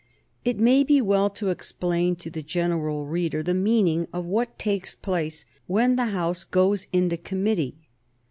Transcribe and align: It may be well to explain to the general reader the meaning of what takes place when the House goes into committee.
It 0.43 0.57
may 0.57 0.83
be 0.83 0.99
well 0.99 1.29
to 1.29 1.49
explain 1.49 2.15
to 2.15 2.31
the 2.31 2.41
general 2.41 3.05
reader 3.05 3.43
the 3.43 3.53
meaning 3.53 4.07
of 4.11 4.25
what 4.25 4.57
takes 4.57 4.95
place 4.95 5.45
when 5.67 5.95
the 5.95 6.05
House 6.07 6.43
goes 6.43 6.87
into 6.91 7.17
committee. 7.17 7.75